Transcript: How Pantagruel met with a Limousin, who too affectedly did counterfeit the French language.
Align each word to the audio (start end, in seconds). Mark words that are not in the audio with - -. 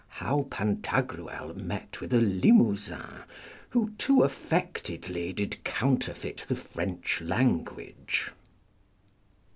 How 0.07 0.47
Pantagruel 0.49 1.53
met 1.53 2.01
with 2.01 2.11
a 2.11 2.17
Limousin, 2.17 3.21
who 3.69 3.91
too 3.99 4.23
affectedly 4.23 5.31
did 5.31 5.63
counterfeit 5.63 6.45
the 6.47 6.55
French 6.55 7.21
language. 7.23 8.31